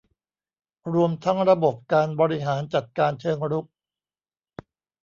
[0.93, 3.65] รวมทั้งระบบการบริหารจัดการเชิงรุก